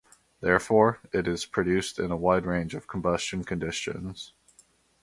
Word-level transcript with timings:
Therefore, 0.39 0.97
it 1.13 1.27
is 1.27 1.45
produced 1.45 1.99
in 1.99 2.09
a 2.09 2.17
wide 2.17 2.47
range 2.47 2.73
of 2.73 2.87
combustion 2.87 3.43
conditions. 3.43 4.33